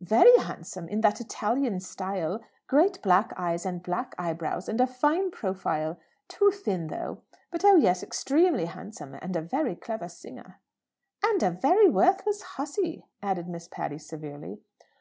"Very 0.00 0.36
handsome 0.38 0.88
in 0.88 1.02
that 1.02 1.20
Italian 1.20 1.78
style. 1.78 2.40
Great 2.66 3.00
black 3.00 3.32
eyes, 3.36 3.64
and 3.64 3.80
black 3.80 4.12
eyebrows, 4.18 4.68
and 4.68 4.80
a 4.80 4.88
fine 4.88 5.30
profile. 5.30 6.00
Too 6.26 6.50
thin, 6.50 6.88
though. 6.88 7.20
But, 7.52 7.64
oh 7.64 7.76
yes; 7.76 8.02
extremely 8.02 8.64
handsome. 8.64 9.14
And 9.14 9.36
a 9.36 9.40
very 9.40 9.76
clever 9.76 10.08
singer." 10.08 10.58
"And 11.24 11.44
a 11.44 11.50
very 11.52 11.88
worthless 11.88 12.42
hussey," 12.42 13.06
added 13.22 13.46
Miss 13.46 13.68
Patty 13.68 13.98
severely. 13.98 14.58